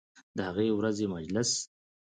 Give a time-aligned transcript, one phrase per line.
[0.35, 1.51] د هغې ورځې مجلس